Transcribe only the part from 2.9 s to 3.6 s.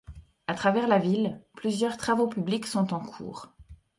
en cours.